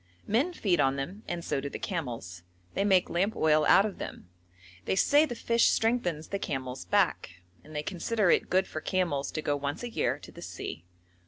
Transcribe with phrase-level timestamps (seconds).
[0.25, 2.41] Men feed on them and so do the camels;
[2.73, 4.27] they make lamp oil out of them;
[4.85, 9.29] they say the fish strengthens the camel's back, and they consider it good for camels
[9.31, 10.85] to go once a year to the sea.